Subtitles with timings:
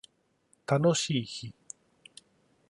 [0.65, 1.53] 楽しい日